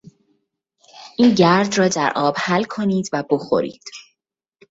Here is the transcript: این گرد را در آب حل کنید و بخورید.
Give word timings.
این 1.17 1.35
گرد 1.35 1.77
را 1.77 1.87
در 1.87 2.13
آب 2.15 2.35
حل 2.37 2.63
کنید 2.63 3.09
و 3.13 3.23
بخورید. 3.29 3.83